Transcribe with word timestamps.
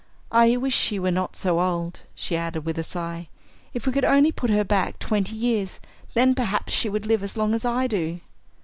"I 0.31 0.57
wish 0.57 0.75
she 0.75 0.97
were 0.97 1.11
not 1.11 1.35
so 1.35 1.59
old," 1.59 2.01
she 2.15 2.35
added 2.35 2.65
with 2.65 2.79
a 2.79 2.83
sigh. 2.83 3.29
"If 3.71 3.85
we 3.85 3.93
could 3.93 4.03
only 4.03 4.31
put 4.31 4.49
her 4.49 4.63
back 4.63 4.97
twenty 4.97 5.35
years! 5.35 5.79
Then, 6.15 6.33
perhaps, 6.33 6.73
she 6.73 6.89
would 6.89 7.05
live 7.05 7.21
as 7.21 7.37
long 7.37 7.53
as 7.53 7.65
I 7.65 7.85
do." 7.85 8.19